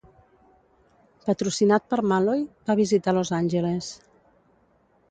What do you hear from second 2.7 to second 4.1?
va visitar Los Angeles.